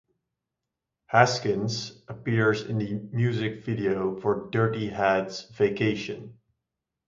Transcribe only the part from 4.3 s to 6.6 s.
Dirty Head's "Vacation".